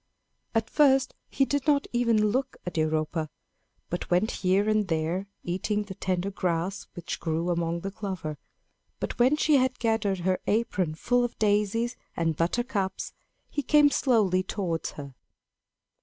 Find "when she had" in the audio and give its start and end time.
9.19-9.77